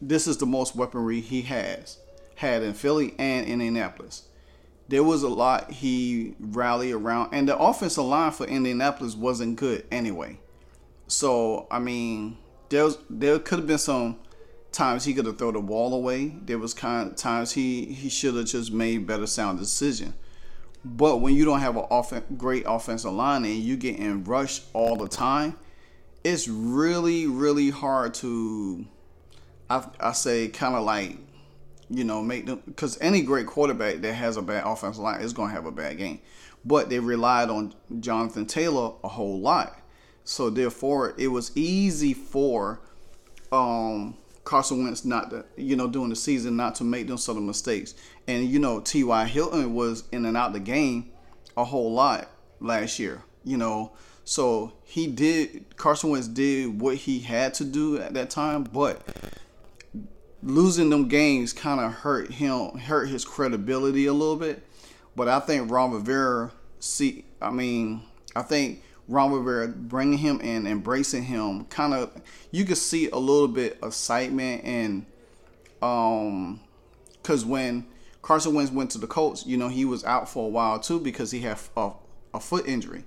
this 0.00 0.26
is 0.26 0.38
the 0.38 0.46
most 0.46 0.74
weaponry 0.74 1.20
he 1.20 1.42
has 1.42 1.98
had 2.36 2.62
in 2.62 2.74
Philly 2.74 3.14
and 3.18 3.46
in 3.46 3.60
Indianapolis. 3.60 4.28
There 4.88 5.02
was 5.02 5.22
a 5.22 5.28
lot 5.28 5.70
he 5.70 6.34
rallied 6.38 6.94
around, 6.94 7.30
and 7.32 7.48
the 7.48 7.56
offensive 7.56 8.04
line 8.04 8.32
for 8.32 8.46
Indianapolis 8.46 9.14
wasn't 9.14 9.56
good 9.56 9.86
anyway. 9.90 10.38
So 11.06 11.66
I 11.70 11.78
mean, 11.78 12.36
there 12.68 12.84
was, 12.84 12.98
there 13.08 13.38
could 13.38 13.60
have 13.60 13.66
been 13.66 13.78
some 13.78 14.18
times 14.72 15.04
he 15.04 15.14
could 15.14 15.24
have 15.26 15.38
thrown 15.38 15.54
the 15.54 15.60
ball 15.60 15.94
away. 15.94 16.34
There 16.44 16.58
was 16.58 16.74
kind 16.74 17.10
of 17.10 17.16
times 17.16 17.52
he 17.52 17.86
he 17.86 18.08
should 18.08 18.34
have 18.34 18.46
just 18.46 18.72
made 18.72 19.06
better 19.06 19.26
sound 19.26 19.58
decision. 19.58 20.14
But 20.84 21.18
when 21.18 21.34
you 21.34 21.46
don't 21.46 21.60
have 21.60 21.76
a 21.76 21.80
off- 21.80 22.12
great 22.36 22.64
offensive 22.66 23.12
line 23.12 23.44
and 23.44 23.54
you 23.54 23.76
get 23.76 23.96
in 23.96 24.24
rush 24.24 24.60
all 24.74 24.96
the 24.96 25.08
time, 25.08 25.56
it's 26.22 26.46
really 26.46 27.26
really 27.26 27.70
hard 27.70 28.12
to 28.14 28.84
I, 29.70 29.86
I 29.98 30.12
say 30.12 30.48
kind 30.48 30.74
of 30.74 30.84
like 30.84 31.16
you 31.94 32.04
know 32.04 32.22
make 32.22 32.46
them 32.46 32.62
because 32.66 32.98
any 33.00 33.22
great 33.22 33.46
quarterback 33.46 33.96
that 33.96 34.12
has 34.14 34.36
a 34.36 34.42
bad 34.42 34.64
offensive 34.66 35.02
line 35.02 35.20
is 35.20 35.32
going 35.32 35.48
to 35.48 35.54
have 35.54 35.66
a 35.66 35.72
bad 35.72 35.96
game 35.96 36.20
but 36.64 36.90
they 36.90 36.98
relied 36.98 37.50
on 37.50 37.74
jonathan 38.00 38.46
taylor 38.46 38.92
a 39.04 39.08
whole 39.08 39.40
lot 39.40 39.78
so 40.24 40.50
therefore 40.50 41.14
it 41.18 41.28
was 41.28 41.56
easy 41.56 42.12
for 42.12 42.80
um 43.52 44.16
Carson 44.44 44.84
Wentz 44.84 45.04
not 45.06 45.30
to, 45.30 45.44
you 45.56 45.74
know, 45.74 45.88
during 45.88 46.10
the 46.10 46.16
season 46.16 46.54
not 46.54 46.74
to 46.76 46.84
make 46.84 47.06
them 47.06 47.16
sort 47.16 47.38
of 47.38 47.44
mistakes. 47.44 47.94
And 48.28 48.46
you 48.46 48.58
know, 48.58 48.80
T.Y. 48.80 49.24
Hilton 49.24 49.74
was 49.74 50.04
in 50.12 50.26
and 50.26 50.36
out 50.36 50.52
the 50.52 50.60
game 50.60 51.10
a 51.56 51.64
whole 51.64 51.92
lot 51.92 52.30
last 52.60 52.98
year. 52.98 53.22
You 53.42 53.56
know, 53.56 53.92
so 54.24 54.72
he 54.84 55.06
did 55.06 55.76
Carson 55.76 56.10
Wentz 56.10 56.28
did 56.28 56.80
what 56.80 56.96
he 56.96 57.20
had 57.20 57.54
to 57.54 57.64
do 57.64 57.98
at 57.98 58.14
that 58.14 58.30
time, 58.30 58.64
but 58.64 59.02
losing 60.44 60.90
them 60.90 61.08
games 61.08 61.52
kind 61.52 61.80
of 61.80 61.92
hurt 61.92 62.30
him, 62.30 62.78
hurt 62.78 63.08
his 63.08 63.24
credibility 63.24 64.06
a 64.06 64.12
little 64.12 64.36
bit. 64.36 64.62
But 65.16 65.28
I 65.28 65.40
think 65.40 65.70
Ron 65.70 65.92
Rivera, 65.92 66.52
see, 66.80 67.24
I 67.40 67.50
mean, 67.50 68.02
I 68.36 68.42
think 68.42 68.82
Ron 69.08 69.32
Rivera 69.32 69.68
bringing 69.68 70.18
him 70.18 70.40
in, 70.40 70.66
embracing 70.66 71.24
him, 71.24 71.64
kind 71.66 71.94
of, 71.94 72.20
you 72.50 72.64
could 72.64 72.76
see 72.76 73.08
a 73.08 73.16
little 73.16 73.48
bit 73.48 73.78
of 73.80 73.88
excitement 73.88 74.64
and, 74.64 75.06
um, 75.82 76.60
because 77.22 77.44
when 77.44 77.86
Carson 78.20 78.54
Wentz 78.54 78.70
went 78.70 78.90
to 78.90 78.98
the 78.98 79.06
Colts, 79.06 79.46
you 79.46 79.56
know, 79.56 79.68
he 79.68 79.84
was 79.84 80.04
out 80.04 80.28
for 80.28 80.46
a 80.46 80.48
while 80.48 80.78
too 80.78 81.00
because 81.00 81.30
he 81.30 81.40
had 81.40 81.58
a, 81.76 81.92
a 82.34 82.40
foot 82.40 82.66
injury. 82.66 83.04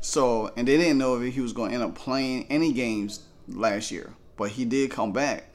So, 0.00 0.52
and 0.56 0.66
they 0.66 0.76
didn't 0.76 0.98
know 0.98 1.20
if 1.20 1.34
he 1.34 1.40
was 1.40 1.52
going 1.52 1.70
to 1.70 1.74
end 1.74 1.84
up 1.84 1.94
playing 1.94 2.46
any 2.50 2.72
games 2.72 3.20
last 3.48 3.90
year, 3.90 4.12
but 4.36 4.50
he 4.50 4.64
did 4.64 4.90
come 4.90 5.12
back. 5.12 5.53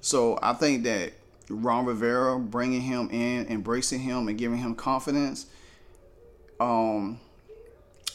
So 0.00 0.38
I 0.42 0.54
think 0.54 0.84
that 0.84 1.12
Ron 1.48 1.84
Rivera 1.84 2.38
bringing 2.38 2.80
him 2.80 3.10
in, 3.10 3.46
embracing 3.48 4.00
him, 4.00 4.28
and 4.28 4.38
giving 4.38 4.58
him 4.58 4.74
confidence, 4.74 5.46
um, 6.58 7.18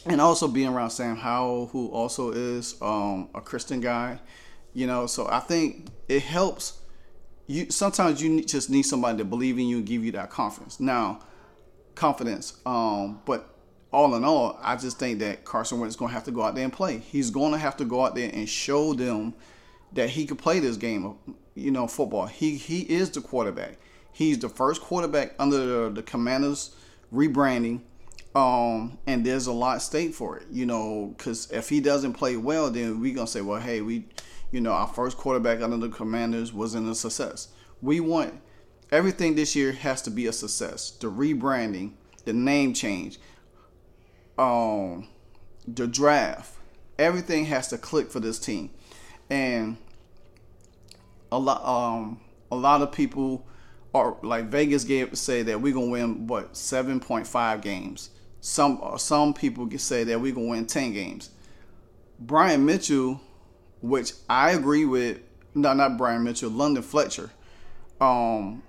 and 0.06 0.20
also 0.20 0.48
being 0.48 0.68
around 0.68 0.90
Sam 0.90 1.16
Howell, 1.16 1.66
who 1.68 1.88
also 1.88 2.30
is 2.32 2.80
um, 2.80 3.28
a 3.34 3.40
Christian 3.40 3.80
guy, 3.80 4.18
you 4.74 4.86
know. 4.86 5.06
So 5.06 5.28
I 5.28 5.40
think 5.40 5.88
it 6.08 6.22
helps. 6.22 6.80
You 7.46 7.70
sometimes 7.70 8.20
you 8.20 8.42
just 8.42 8.70
need 8.70 8.82
somebody 8.82 9.18
to 9.18 9.24
believe 9.24 9.58
in 9.58 9.66
you 9.66 9.78
and 9.78 9.86
give 9.86 10.04
you 10.04 10.12
that 10.12 10.30
confidence. 10.30 10.80
Now, 10.80 11.20
confidence. 11.94 12.54
Um, 12.66 13.20
but 13.24 13.48
all 13.92 14.14
in 14.14 14.24
all, 14.24 14.58
I 14.62 14.76
just 14.76 14.98
think 14.98 15.20
that 15.20 15.44
Carson 15.44 15.78
Wentz 15.78 15.94
is 15.94 15.96
going 15.98 16.10
to 16.10 16.14
have 16.14 16.24
to 16.24 16.32
go 16.32 16.42
out 16.42 16.54
there 16.54 16.64
and 16.64 16.72
play. 16.72 16.98
He's 16.98 17.30
going 17.30 17.52
to 17.52 17.58
have 17.58 17.76
to 17.76 17.84
go 17.84 18.04
out 18.04 18.14
there 18.14 18.30
and 18.32 18.48
show 18.48 18.94
them 18.94 19.34
that 19.92 20.10
he 20.10 20.26
could 20.26 20.38
play 20.38 20.58
this 20.58 20.76
game 20.76 21.16
you 21.56 21.72
know, 21.72 21.88
football. 21.88 22.26
He 22.26 22.56
he 22.56 22.82
is 22.82 23.10
the 23.10 23.20
quarterback. 23.20 23.78
He's 24.12 24.38
the 24.38 24.48
first 24.48 24.80
quarterback 24.80 25.34
under 25.38 25.58
the, 25.58 25.90
the 25.90 26.02
Commanders 26.02 26.74
rebranding. 27.12 27.80
Um, 28.34 28.98
and 29.06 29.24
there's 29.24 29.46
a 29.46 29.52
lot 29.52 29.80
stake 29.80 30.12
for 30.12 30.36
it, 30.36 30.46
you 30.50 30.66
know, 30.66 31.14
because 31.16 31.50
if 31.50 31.70
he 31.70 31.80
doesn't 31.80 32.12
play 32.12 32.36
well, 32.36 32.70
then 32.70 33.00
we 33.00 33.12
gonna 33.12 33.26
say, 33.26 33.40
well, 33.40 33.60
hey, 33.60 33.80
we, 33.80 34.04
you 34.52 34.60
know, 34.60 34.72
our 34.72 34.86
first 34.86 35.16
quarterback 35.16 35.62
under 35.62 35.78
the 35.78 35.88
Commanders 35.88 36.52
wasn't 36.52 36.86
a 36.88 36.94
success. 36.94 37.48
We 37.80 38.00
want 38.00 38.34
everything 38.92 39.36
this 39.36 39.56
year 39.56 39.72
has 39.72 40.02
to 40.02 40.10
be 40.10 40.26
a 40.26 40.32
success. 40.32 40.90
The 40.90 41.10
rebranding, 41.10 41.92
the 42.26 42.34
name 42.34 42.74
change, 42.74 43.18
um, 44.36 45.08
the 45.66 45.86
draft, 45.86 46.52
everything 46.98 47.46
has 47.46 47.68
to 47.68 47.78
click 47.78 48.10
for 48.10 48.20
this 48.20 48.38
team, 48.38 48.70
and 49.30 49.78
a 51.32 51.38
lot 51.38 51.64
um 51.64 52.20
a 52.50 52.56
lot 52.56 52.82
of 52.82 52.92
people 52.92 53.46
are 53.94 54.16
like 54.22 54.46
Vegas 54.46 54.84
gave 54.84 55.16
say 55.16 55.42
that 55.42 55.60
we're 55.60 55.74
gonna 55.74 55.86
win 55.86 56.26
what 56.26 56.56
seven 56.56 57.00
point 57.00 57.26
five 57.26 57.60
games. 57.60 58.10
Some 58.40 58.80
uh, 58.82 58.96
some 58.96 59.34
people 59.34 59.66
can 59.66 59.78
say 59.78 60.04
that 60.04 60.20
we're 60.20 60.34
gonna 60.34 60.48
win 60.48 60.66
ten 60.66 60.92
games. 60.92 61.30
Brian 62.18 62.64
Mitchell, 62.64 63.20
which 63.82 64.12
I 64.28 64.52
agree 64.52 64.84
with, 64.84 65.20
no, 65.54 65.74
not 65.74 65.98
Brian 65.98 66.22
Mitchell, 66.22 66.50
London 66.50 66.82
Fletcher. 66.82 67.30
Um, 68.00 68.62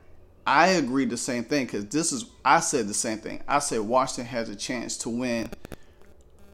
I 0.46 0.70
agree 0.70 1.06
the 1.06 1.18
same 1.18 1.44
thing 1.44 1.66
because 1.66 1.86
this 1.88 2.12
is 2.12 2.26
I 2.44 2.62
said 2.62 2.88
the 2.88 2.94
same 2.94 3.20
thing. 3.20 3.44
I 3.48 3.60
said 3.60 3.82
Washington 3.82 4.26
has 4.26 4.50
a 4.50 4.56
chance 4.56 4.98
to 5.00 5.10
win 5.10 5.50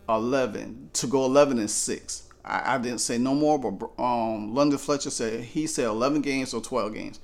eleven 0.10 0.90
to 0.94 1.08
go 1.08 1.26
eleven 1.26 1.60
and 1.60 1.70
six. 1.70 2.24
I, 2.44 2.76
I 2.76 2.78
didn't 2.78 3.00
say 3.00 3.18
no 3.18 3.34
more, 3.34 3.58
but 3.58 3.90
um, 4.02 4.54
London 4.54 4.78
Fletcher 4.78 5.10
said 5.10 5.42
he 5.42 5.68
said 5.68 5.86
11 5.86 6.22
games 6.22 6.54
or 6.54 6.62
12 6.62 6.94
games, 6.94 7.20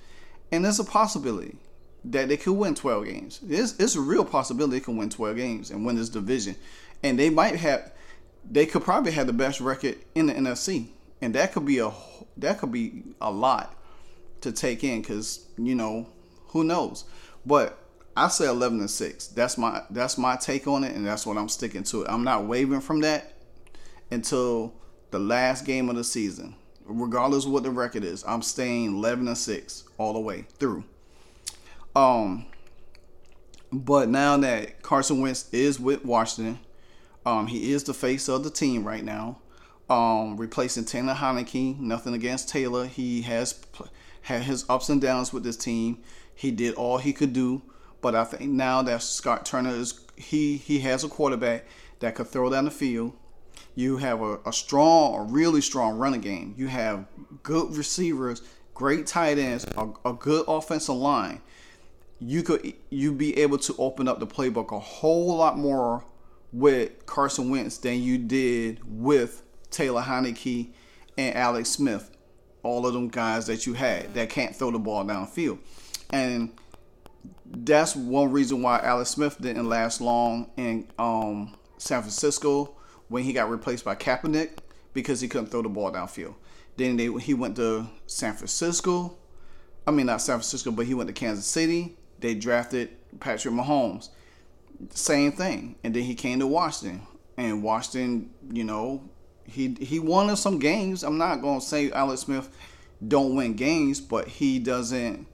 and 0.51 0.63
there's 0.63 0.79
a 0.79 0.83
possibility 0.83 1.57
that 2.05 2.29
they 2.29 2.37
could 2.37 2.53
win 2.53 2.75
12 2.75 3.05
games. 3.05 3.39
It's, 3.47 3.77
it's 3.77 3.95
a 3.95 4.01
real 4.01 4.23
possibility 4.23 4.79
they 4.79 4.83
can 4.83 4.97
win 4.97 5.09
12 5.09 5.35
games 5.35 5.71
and 5.71 5.85
win 5.85 5.97
this 5.97 6.09
division, 6.09 6.55
and 7.03 7.19
they 7.19 7.29
might 7.29 7.55
have, 7.57 7.91
they 8.49 8.65
could 8.65 8.83
probably 8.83 9.11
have 9.11 9.27
the 9.27 9.33
best 9.33 9.59
record 9.59 9.97
in 10.15 10.27
the 10.27 10.33
NFC, 10.33 10.87
and 11.21 11.35
that 11.35 11.53
could 11.53 11.65
be 11.65 11.79
a 11.79 11.91
that 12.37 12.59
could 12.59 12.71
be 12.71 13.03
a 13.19 13.29
lot 13.29 13.75
to 14.39 14.51
take 14.53 14.83
in 14.83 15.01
because 15.01 15.45
you 15.57 15.75
know 15.75 16.07
who 16.47 16.63
knows, 16.63 17.05
but. 17.45 17.77
I 18.17 18.27
say 18.27 18.47
11 18.47 18.81
and 18.81 18.89
6. 18.89 19.27
That's 19.27 19.57
my 19.57 19.83
that's 19.91 20.17
my 20.17 20.35
take 20.35 20.67
on 20.67 20.83
it 20.83 20.93
and 20.93 21.07
that's 21.07 21.25
what 21.25 21.37
I'm 21.37 21.47
sticking 21.47 21.83
to 21.83 22.01
it. 22.01 22.09
I'm 22.09 22.25
not 22.25 22.43
wavering 22.43 22.81
from 22.81 22.99
that 23.01 23.31
until 24.11 24.73
the 25.11 25.19
last 25.19 25.65
game 25.65 25.89
of 25.89 25.95
the 25.95 26.03
season, 26.03 26.55
regardless 26.85 27.45
what 27.45 27.63
the 27.63 27.71
record 27.71 28.03
is, 28.03 28.23
I'm 28.27 28.41
staying 28.41 28.97
11 28.97 29.27
and 29.27 29.37
6 29.37 29.83
all 29.97 30.13
the 30.13 30.19
way 30.19 30.45
through. 30.59 30.83
Um, 31.95 32.45
but 33.71 34.09
now 34.09 34.37
that 34.37 34.81
Carson 34.81 35.21
Wentz 35.21 35.49
is 35.51 35.79
with 35.79 36.05
Washington, 36.05 36.59
um, 37.25 37.47
he 37.47 37.71
is 37.71 37.83
the 37.83 37.93
face 37.93 38.27
of 38.27 38.43
the 38.43 38.49
team 38.49 38.83
right 38.83 39.03
now. 39.03 39.39
Um, 39.89 40.37
replacing 40.37 40.85
Taylor 40.85 41.13
Heinicke. 41.13 41.79
Nothing 41.79 42.13
against 42.13 42.49
Taylor. 42.49 42.85
He 42.85 43.23
has 43.23 43.59
had 44.21 44.43
his 44.43 44.65
ups 44.69 44.89
and 44.89 45.01
downs 45.01 45.33
with 45.33 45.43
this 45.43 45.57
team. 45.57 45.99
He 46.33 46.51
did 46.51 46.75
all 46.75 46.99
he 46.99 47.11
could 47.11 47.33
do, 47.33 47.61
but 48.01 48.15
I 48.15 48.23
think 48.23 48.51
now 48.51 48.81
that 48.83 49.01
Scott 49.01 49.45
Turner 49.45 49.71
is 49.71 49.99
he 50.15 50.57
he 50.57 50.79
has 50.79 51.03
a 51.03 51.09
quarterback 51.09 51.65
that 51.99 52.15
could 52.15 52.27
throw 52.27 52.49
down 52.49 52.65
the 52.65 52.71
field. 52.71 53.13
You 53.79 53.95
have 53.95 54.21
a, 54.21 54.39
a 54.45 54.51
strong, 54.51 55.15
a 55.15 55.21
really 55.31 55.61
strong 55.61 55.97
running 55.97 56.19
game. 56.19 56.53
You 56.57 56.67
have 56.67 57.05
good 57.43 57.77
receivers, 57.77 58.41
great 58.73 59.07
tight 59.07 59.37
ends, 59.37 59.65
a, 59.77 59.87
a 60.03 60.11
good 60.11 60.43
offensive 60.49 60.95
line, 60.95 61.39
you 62.19 62.43
could 62.43 62.73
you 62.89 63.13
be 63.13 63.37
able 63.37 63.57
to 63.59 63.73
open 63.77 64.09
up 64.09 64.19
the 64.19 64.27
playbook 64.27 64.75
a 64.75 64.79
whole 64.79 65.33
lot 65.33 65.57
more 65.57 66.03
with 66.51 67.05
Carson 67.05 67.49
Wentz 67.49 67.77
than 67.77 68.03
you 68.03 68.17
did 68.17 68.81
with 68.85 69.43
Taylor 69.71 70.01
Heinicke 70.01 70.71
and 71.17 71.33
Alex 71.37 71.69
Smith. 71.69 72.11
All 72.63 72.85
of 72.85 72.91
them 72.91 73.07
guys 73.07 73.47
that 73.47 73.65
you 73.65 73.75
had 73.75 74.13
that 74.13 74.29
can't 74.29 74.53
throw 74.53 74.71
the 74.71 74.79
ball 74.79 75.05
downfield. 75.05 75.59
And 76.09 76.51
that's 77.45 77.95
one 77.95 78.33
reason 78.33 78.61
why 78.61 78.81
Alex 78.83 79.11
Smith 79.11 79.39
didn't 79.39 79.69
last 79.69 80.01
long 80.01 80.51
in 80.57 80.85
um, 80.99 81.55
San 81.77 82.01
Francisco 82.01 82.75
when 83.09 83.23
he 83.23 83.33
got 83.33 83.49
replaced 83.49 83.83
by 83.83 83.95
Kaepernick 83.95 84.59
because 84.93 85.19
he 85.21 85.27
couldn't 85.27 85.47
throw 85.47 85.61
the 85.61 85.69
ball 85.69 85.91
downfield. 85.91 86.35
Then 86.77 86.95
they, 86.95 87.11
he 87.19 87.33
went 87.33 87.55
to 87.57 87.87
San 88.07 88.33
Francisco. 88.33 89.17
I 89.85 89.91
mean, 89.91 90.05
not 90.05 90.21
San 90.21 90.35
Francisco, 90.35 90.71
but 90.71 90.85
he 90.85 90.93
went 90.93 91.07
to 91.07 91.13
Kansas 91.13 91.45
City. 91.45 91.97
They 92.19 92.35
drafted 92.35 92.89
Patrick 93.19 93.53
Mahomes. 93.53 94.09
Same 94.91 95.31
thing. 95.31 95.75
And 95.83 95.93
then 95.93 96.03
he 96.03 96.15
came 96.15 96.39
to 96.39 96.47
Washington. 96.47 97.01
And 97.37 97.63
Washington, 97.63 98.29
you 98.51 98.63
know, 98.63 99.03
he 99.45 99.75
he 99.79 99.99
won 99.99 100.35
some 100.35 100.59
games. 100.59 101.03
I'm 101.03 101.17
not 101.17 101.41
gonna 101.41 101.61
say 101.61 101.91
Alex 101.91 102.21
Smith 102.21 102.49
don't 103.05 103.35
win 103.35 103.53
games, 103.53 103.99
but 104.01 104.27
he 104.27 104.59
doesn't 104.59 105.25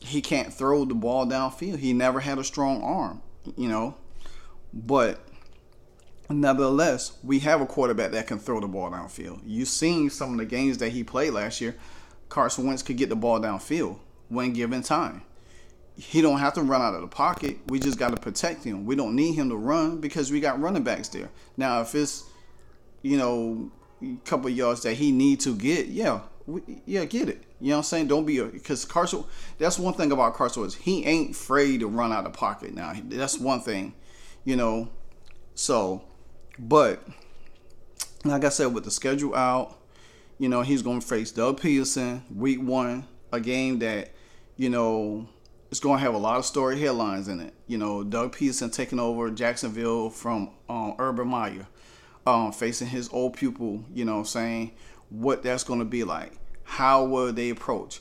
he 0.00 0.20
can't 0.20 0.52
throw 0.52 0.84
the 0.84 0.94
ball 0.94 1.26
downfield. 1.26 1.78
He 1.78 1.92
never 1.92 2.20
had 2.20 2.38
a 2.38 2.44
strong 2.44 2.82
arm, 2.82 3.22
you 3.56 3.68
know. 3.68 3.96
But 4.72 5.25
nevertheless, 6.30 7.18
we 7.22 7.38
have 7.40 7.60
a 7.60 7.66
quarterback 7.66 8.12
that 8.12 8.26
can 8.26 8.38
throw 8.38 8.60
the 8.60 8.66
ball 8.66 8.90
downfield. 8.90 9.40
You've 9.44 9.68
seen 9.68 10.10
some 10.10 10.32
of 10.32 10.38
the 10.38 10.44
games 10.44 10.78
that 10.78 10.90
he 10.90 11.04
played 11.04 11.32
last 11.32 11.60
year. 11.60 11.76
Carson 12.28 12.66
Wentz 12.66 12.82
could 12.82 12.96
get 12.96 13.08
the 13.08 13.16
ball 13.16 13.40
downfield 13.40 13.98
when 14.28 14.52
given 14.52 14.82
time. 14.82 15.22
He 15.96 16.20
don't 16.20 16.38
have 16.38 16.54
to 16.54 16.62
run 16.62 16.82
out 16.82 16.94
of 16.94 17.00
the 17.00 17.06
pocket. 17.06 17.58
We 17.68 17.78
just 17.78 17.98
got 17.98 18.14
to 18.14 18.20
protect 18.20 18.64
him. 18.64 18.84
We 18.84 18.96
don't 18.96 19.14
need 19.14 19.34
him 19.34 19.48
to 19.48 19.56
run 19.56 20.00
because 20.00 20.30
we 20.30 20.40
got 20.40 20.60
running 20.60 20.82
backs 20.82 21.08
there. 21.08 21.30
Now, 21.56 21.80
if 21.80 21.94
it's 21.94 22.24
you 23.02 23.16
know 23.16 23.70
a 24.02 24.16
couple 24.24 24.50
yards 24.50 24.82
that 24.82 24.94
he 24.94 25.12
need 25.12 25.40
to 25.40 25.54
get, 25.54 25.86
yeah, 25.86 26.20
we, 26.46 26.60
yeah, 26.84 27.04
get 27.04 27.28
it. 27.28 27.42
You 27.60 27.68
know 27.68 27.76
what 27.76 27.78
I'm 27.78 27.84
saying? 27.84 28.08
Don't 28.08 28.26
be 28.26 28.38
a 28.38 28.44
because 28.44 28.84
Carson. 28.84 29.24
That's 29.58 29.78
one 29.78 29.94
thing 29.94 30.12
about 30.12 30.34
Carson 30.34 30.64
is 30.64 30.74
he 30.74 31.04
ain't 31.04 31.30
afraid 31.30 31.80
to 31.80 31.86
run 31.86 32.12
out 32.12 32.26
of 32.26 32.34
pocket. 32.34 32.74
Now 32.74 32.92
that's 33.04 33.38
one 33.38 33.60
thing, 33.60 33.94
you 34.44 34.56
know. 34.56 34.90
So, 35.54 36.04
but 36.58 37.06
like 38.24 38.44
I 38.44 38.48
said, 38.48 38.66
with 38.66 38.84
the 38.84 38.90
schedule 38.90 39.34
out, 39.34 39.78
you 40.38 40.48
know 40.48 40.62
he's 40.62 40.82
going 40.82 41.00
to 41.00 41.06
face 41.06 41.30
Doug 41.30 41.60
Pederson 41.60 42.22
week 42.34 42.60
one, 42.60 43.06
a 43.32 43.40
game 43.40 43.78
that 43.80 44.12
you 44.56 44.68
know 44.68 45.28
it's 45.70 45.80
going 45.80 45.98
to 45.98 46.04
have 46.04 46.14
a 46.14 46.18
lot 46.18 46.38
of 46.38 46.44
story 46.44 46.80
headlines 46.80 47.28
in 47.28 47.40
it. 47.40 47.54
You 47.66 47.78
know, 47.78 48.04
Doug 48.04 48.34
Pederson 48.34 48.72
taking 48.72 49.00
over 49.00 49.30
Jacksonville 49.30 50.10
from 50.10 50.50
um, 50.68 50.94
Urban 50.98 51.28
Meyer, 51.28 51.66
um, 52.26 52.52
facing 52.52 52.88
his 52.88 53.08
old 53.10 53.36
pupil. 53.36 53.84
You 53.92 54.04
know, 54.04 54.22
saying 54.22 54.72
what 55.08 55.42
that's 55.42 55.64
going 55.64 55.78
to 55.78 55.84
be 55.84 56.04
like 56.04 56.32
how 56.66 57.04
will 57.04 57.32
they 57.32 57.48
approach? 57.48 58.00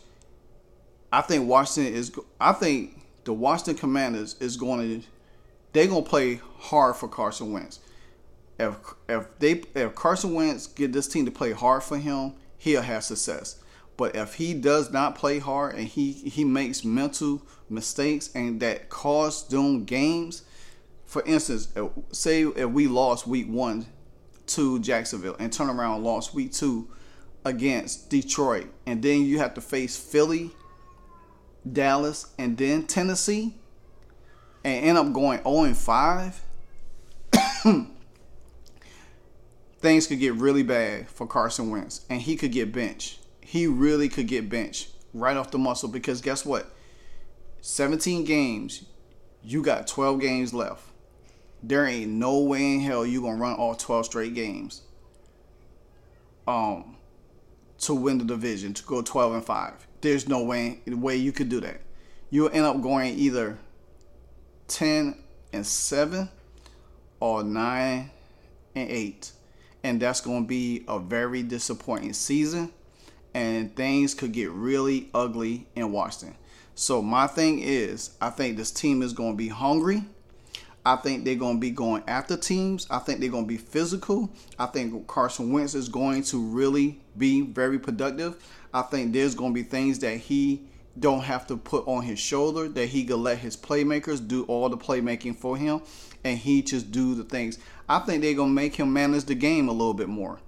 I 1.13 1.21
think 1.21 1.47
Washington 1.47 1.93
is. 1.93 2.12
I 2.41 2.51
think 2.51 3.00
the 3.24 3.31
Washington 3.31 3.75
Commanders 3.75 4.35
is 4.41 4.57
going 4.57 5.01
to. 5.01 5.07
They're 5.71 5.88
gonna 5.88 6.01
play 6.01 6.41
hard 6.57 6.95
for 6.95 7.07
Carson 7.07 7.53
Wentz. 7.53 7.79
If 8.59 8.75
if 9.09 9.39
they 9.39 9.63
if 9.75 9.95
Carson 9.95 10.33
Wentz 10.33 10.67
get 10.67 10.93
this 10.93 11.07
team 11.07 11.25
to 11.25 11.31
play 11.31 11.51
hard 11.51 11.83
for 11.83 11.97
him, 11.97 12.33
he'll 12.57 12.81
have 12.81 13.03
success. 13.03 13.59
But 13.97 14.15
if 14.15 14.35
he 14.35 14.53
does 14.53 14.91
not 14.91 15.15
play 15.15 15.39
hard 15.39 15.75
and 15.75 15.88
he 15.88 16.12
he 16.12 16.43
makes 16.43 16.83
mental 16.83 17.41
mistakes 17.69 18.29
and 18.35 18.59
that 18.62 18.89
cause 18.89 19.47
them 19.47 19.83
games, 19.85 20.43
for 21.05 21.24
instance, 21.25 21.67
say 22.12 22.43
if 22.43 22.69
we 22.69 22.88
lost 22.88 23.27
week 23.27 23.47
one 23.47 23.88
to 24.47 24.80
Jacksonville 24.80 25.36
and 25.39 25.51
turn 25.51 25.69
around 25.69 25.95
and 25.95 26.03
lost 26.03 26.34
week 26.34 26.51
two 26.51 26.89
against 27.43 28.10
Detroit, 28.10 28.67
and 28.86 29.01
then 29.01 29.21
you 29.21 29.38
have 29.39 29.53
to 29.53 29.62
face 29.62 29.97
Philly, 29.97 30.51
Dallas, 31.69 32.27
and 32.38 32.58
then 32.58 32.88
Tennessee, 32.88 33.56
and 34.63 34.86
end 34.86 34.97
up 34.97 35.13
going 35.13 35.41
0 35.43 35.63
and 35.63 35.77
5, 35.77 36.41
things 39.86 40.08
could 40.08 40.19
get 40.19 40.34
really 40.34 40.63
bad 40.63 41.08
for 41.08 41.28
Carson 41.28 41.69
Wentz, 41.69 42.08
and 42.10 42.19
he 42.19 42.36
could 42.36 42.52
get 42.52 42.74
benched. 42.74 43.19
He 43.39 43.67
really 43.67 44.10
could 44.10 44.26
get 44.26 44.50
benched 44.50 44.89
right 45.13 45.38
off 45.38 45.52
the 45.52 45.60
muscle 45.60 45.89
because 45.89 46.21
guess 46.21 46.43
what? 46.43 46.74
17 47.62 48.24
games, 48.24 48.86
you 49.43 49.62
got 49.62 49.86
12 49.86 50.19
games 50.19 50.56
left. 50.56 50.82
There 51.62 51.86
ain't 51.86 52.10
no 52.10 52.39
way 52.39 52.74
in 52.74 52.80
hell 52.80 53.06
you 53.06 53.21
gonna 53.21 53.36
run 53.36 53.54
all 53.58 53.76
12 53.76 54.08
straight 54.08 54.34
games. 54.34 54.82
Um, 56.48 56.98
to 57.82 57.93
win 57.93 58.17
the 58.17 58.26
division 58.26 58.74
to 58.74 58.84
go 58.84 59.04
12 59.04 59.34
and 59.36 59.45
5. 59.45 59.88
There's 60.02 60.28
no 60.28 60.43
way 60.43 60.80
way 60.88 61.15
you 61.15 61.32
could 61.32 61.50
do 61.50 61.60
that. 61.60 61.82
You'll 62.32 62.50
end 62.50 62.65
up 62.65 62.82
going 62.82 63.19
either 63.19 63.60
10 64.67 65.15
and 65.54 65.63
7 65.63 66.28
or 67.19 67.43
9 67.43 68.12
and 68.74 68.89
8. 68.89 69.32
And 69.86 70.02
that's 70.02 70.19
going 70.19 70.45
to 70.45 70.48
be 70.48 70.84
a 70.88 70.98
very 70.98 71.43
disappointing 71.43 72.13
season 72.13 72.71
and 73.36 73.76
things 73.76 74.15
could 74.15 74.32
get 74.32 74.50
really 74.50 75.10
ugly 75.13 75.67
in 75.76 75.91
Washington. 75.91 76.36
So 76.74 77.04
my 77.04 77.28
thing 77.28 77.60
is, 77.60 78.17
I 78.19 78.32
think 78.32 78.58
this 78.58 78.71
team 78.71 79.04
is 79.04 79.13
going 79.13 79.34
to 79.34 79.38
be 79.38 79.50
hungry. 79.50 80.04
I 80.84 80.95
think 80.95 81.24
they're 81.24 81.36
going 81.36 81.58
to 81.58 81.60
be 81.60 81.69
going 81.69 82.02
after 82.08 82.36
teams. 82.36 82.88
I 82.89 82.98
think 82.98 83.19
they're 83.19 83.30
going 83.30 83.43
to 83.43 83.48
be 83.48 83.58
physical. 83.58 84.32
I 84.58 84.65
think 84.65 85.06
Carson 85.06 85.52
Wentz 85.52 85.76
is 85.76 85.88
going 85.88 86.24
to 86.24 86.41
really 86.41 87.00
be 87.15 87.41
very 87.41 87.78
productive. 87.78 88.43
I 88.74 88.82
think 88.82 89.13
there's 89.13 89.36
going 89.36 89.54
to 89.54 89.62
be 89.62 89.69
things 89.69 90.00
that 90.00 90.17
he 90.17 90.63
don't 91.00 91.21
have 91.21 91.45
to 91.48 91.58
put 91.58 91.88
on 91.88 92.02
his 92.02 92.17
shoulder 92.17 92.69
that 92.69 92.88
he 92.88 93.04
could 93.04 93.17
let 93.17 93.38
his 93.38 93.56
playmakers 93.56 94.26
do 94.28 94.45
all 94.45 94.67
the 94.67 94.78
playmaking 94.78 95.36
for 95.36 95.56
him 95.56 95.82
and 96.25 96.39
he 96.39 96.63
just 96.63 96.91
do 96.91 97.13
the 97.13 97.23
things. 97.23 97.59
I 97.88 97.99
think 97.99 98.21
they're 98.21 98.33
to 98.49 98.53
make 98.53 98.75
him 98.75 98.91
manage 98.91 99.25
the 99.25 99.35
game 99.35 99.69
a 99.69 99.71
little 99.71 99.93
bit 99.93 100.09
more. 100.09 100.39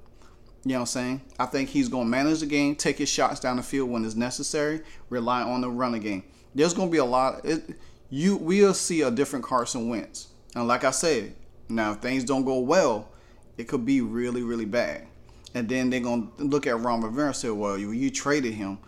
You 0.65 0.73
know 0.73 0.79
what 0.79 0.81
I'm 0.81 0.85
saying? 0.87 1.21
I 1.39 1.45
think 1.45 1.69
he's 1.69 1.87
to 2.07 2.09
manage 2.09 2.39
the 2.41 2.47
game, 2.47 2.75
take 2.75 2.97
his 2.97 3.07
shots 3.07 3.39
down 3.39 3.55
the 3.57 3.63
field 3.63 3.89
when 3.89 4.03
it's 4.03 4.15
necessary, 4.15 4.81
rely 5.09 5.43
on 5.43 5.61
the 5.61 5.69
running 5.69 6.01
game. 6.01 6.23
There's 6.55 6.73
to 6.89 6.91
be 6.91 6.97
a 6.97 7.05
lot. 7.05 7.45
It, 7.45 7.77
you 8.09 8.37
we'll 8.37 8.73
see 8.73 9.01
a 9.03 9.11
different 9.11 9.45
Carson 9.45 9.87
Wentz. 9.87 10.29
And 10.55 10.67
like 10.67 10.83
I 10.83 10.91
said, 10.91 11.35
now 11.69 11.91
if 11.91 11.99
things 11.99 12.23
don't 12.23 12.43
go 12.43 12.59
well, 12.59 13.09
it 13.57 13.67
could 13.67 13.85
be 13.85 14.01
really 14.01 14.41
really 14.41 14.65
bad. 14.65 15.05
And 15.53 15.69
then 15.69 15.91
they're 15.91 15.99
gonna 15.99 16.27
look 16.37 16.65
at 16.65 16.79
Ron 16.79 17.01
Rivera 17.01 17.27
and 17.27 17.35
say, 17.35 17.49
"Well, 17.51 17.77
you, 17.77 17.91
you 17.91 18.09
traded 18.09 18.55
him," 18.55 18.79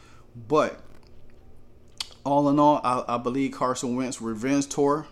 but 0.47 0.81
all 2.25 2.49
in 2.49 2.59
all, 2.59 2.81
I, 2.83 3.15
I 3.15 3.17
believe 3.17 3.51
Carson 3.51 3.95
Wentz 3.95 4.21
revenge 4.21 4.67
tour 4.67 5.05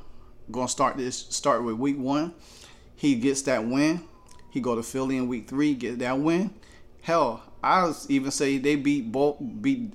gonna 0.52 0.68
start 0.68 0.98
this 0.98 1.18
start 1.30 1.64
with 1.64 1.76
week 1.76 1.98
one. 1.98 2.34
He 2.96 3.16
gets 3.16 3.44
that 3.44 3.66
win. 3.66 4.04
He 4.50 4.60
go 4.60 4.76
to 4.76 4.84
Philly 4.84 5.18
in 5.18 5.28
week 5.28 5.48
three, 5.48 5.74
get 5.74 6.00
that 6.00 6.20
win. 6.20 6.54
Hell, 7.02 7.44
I 7.64 7.94
even 8.10 8.32
say 8.32 8.58
they 8.58 8.76
beat 8.76 9.12
both 9.12 9.38
beat 9.62 9.94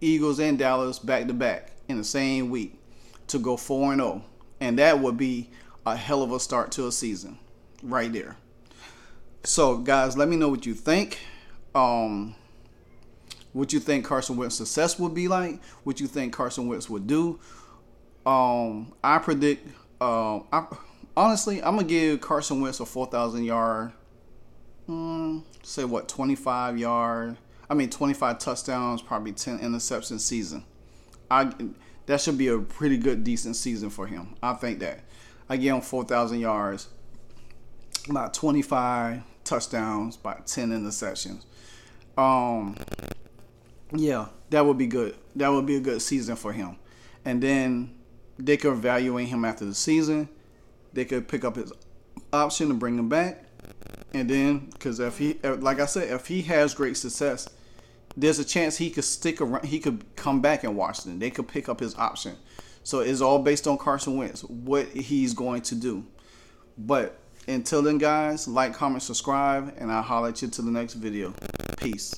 Eagles 0.00 0.38
and 0.38 0.58
Dallas 0.58 0.98
back 0.98 1.26
to 1.26 1.34
back 1.34 1.72
in 1.88 1.96
the 1.96 2.04
same 2.04 2.50
week 2.50 2.78
to 3.28 3.38
go 3.38 3.56
4 3.56 3.92
and 3.92 4.00
0. 4.00 4.22
And 4.60 4.78
that 4.78 5.00
would 5.00 5.16
be 5.16 5.50
a 5.86 5.96
hell 5.96 6.22
of 6.22 6.32
a 6.32 6.40
start 6.40 6.72
to 6.72 6.86
a 6.86 6.92
season 6.92 7.38
right 7.82 8.12
there. 8.12 8.36
So, 9.44 9.78
guys, 9.78 10.16
let 10.16 10.28
me 10.28 10.36
know 10.36 10.48
what 10.48 10.64
you 10.64 10.74
think. 10.74 11.18
Um, 11.74 12.34
what 13.52 13.72
you 13.72 13.80
think 13.80 14.04
Carson 14.04 14.36
Wentz 14.36 14.56
success 14.56 14.98
would 14.98 15.14
be 15.14 15.28
like? 15.28 15.62
What 15.84 16.00
you 16.00 16.06
think 16.06 16.32
Carson 16.32 16.66
Wentz 16.68 16.88
would 16.88 17.06
do? 17.06 17.38
Um, 18.24 18.92
I 19.02 19.18
predict. 19.18 19.68
Um, 20.00 20.46
I 20.52 20.66
honestly, 21.16 21.62
I'm 21.62 21.76
gonna 21.76 21.88
give 21.88 22.20
Carson 22.20 22.60
Wentz 22.60 22.80
a 22.80 22.86
4,000 22.86 23.44
yard. 23.44 23.92
Hmm, 24.86 25.40
say 25.62 25.84
what, 25.84 26.08
25 26.08 26.78
yard. 26.78 27.36
I 27.68 27.74
mean, 27.74 27.90
25 27.90 28.38
touchdowns, 28.38 29.00
probably 29.00 29.32
10 29.32 29.60
interception 29.60 30.18
season. 30.18 30.64
I 31.30 31.50
that 32.06 32.20
should 32.20 32.36
be 32.36 32.48
a 32.48 32.58
pretty 32.58 32.98
good, 32.98 33.24
decent 33.24 33.56
season 33.56 33.90
for 33.90 34.06
him. 34.06 34.34
I 34.42 34.54
think 34.54 34.80
that. 34.80 35.00
I 35.48 35.56
give 35.56 35.74
him 35.74 35.80
4,000 35.82 36.40
yards, 36.40 36.88
about 38.08 38.32
25 38.32 39.22
touchdowns, 39.44 40.16
about 40.16 40.46
10 40.46 40.70
interceptions. 40.70 41.44
Um, 42.16 42.76
yeah, 43.92 44.28
that 44.50 44.64
would 44.64 44.78
be 44.78 44.86
good. 44.86 45.16
That 45.36 45.48
would 45.48 45.66
be 45.66 45.76
a 45.76 45.80
good 45.80 46.00
season 46.00 46.36
for 46.36 46.52
him. 46.52 46.76
And 47.24 47.42
then 47.42 47.94
they 48.38 48.56
could 48.56 48.72
evaluate 48.72 49.28
him 49.28 49.44
after 49.44 49.64
the 49.64 49.74
season. 49.74 50.28
They 50.92 51.04
could 51.04 51.28
pick 51.28 51.44
up 51.44 51.56
his 51.56 51.72
option 52.32 52.70
and 52.70 52.78
bring 52.78 52.98
him 52.98 53.08
back. 53.08 53.44
And 54.12 54.30
then, 54.30 54.70
because 54.72 55.00
if 55.00 55.18
he, 55.18 55.34
like 55.42 55.80
I 55.80 55.86
said, 55.86 56.10
if 56.10 56.26
he 56.26 56.42
has 56.42 56.74
great 56.74 56.96
success, 56.96 57.48
there's 58.16 58.38
a 58.38 58.44
chance 58.44 58.76
he 58.76 58.90
could 58.90 59.04
stick 59.04 59.40
around. 59.40 59.64
He 59.64 59.80
could 59.80 60.04
come 60.14 60.40
back 60.40 60.62
in 60.62 60.76
Washington. 60.76 61.18
They 61.18 61.30
could 61.30 61.48
pick 61.48 61.68
up 61.68 61.80
his 61.80 61.96
option. 61.96 62.36
So 62.84 63.00
it's 63.00 63.20
all 63.20 63.40
based 63.40 63.66
on 63.66 63.78
Carson 63.78 64.16
Wentz, 64.16 64.44
what 64.44 64.86
he's 64.88 65.34
going 65.34 65.62
to 65.62 65.74
do. 65.74 66.04
But 66.78 67.18
until 67.48 67.82
then, 67.82 67.98
guys, 67.98 68.46
like, 68.46 68.74
comment, 68.74 69.02
subscribe, 69.02 69.74
and 69.78 69.90
I'll 69.90 70.02
holler 70.02 70.28
at 70.28 70.42
you 70.42 70.48
to 70.48 70.62
the 70.62 70.70
next 70.70 70.94
video. 70.94 71.34
Peace. 71.78 72.14